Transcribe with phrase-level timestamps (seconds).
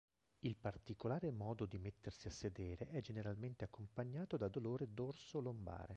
[0.39, 5.89] Il particolare modo di mettersi a sedere è generalmente accompagnato da dolore dorso-lombare.